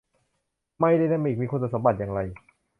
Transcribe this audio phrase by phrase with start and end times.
[0.77, 2.19] ไมค์ไดนามิกมีคุณสมบัติอย่างไร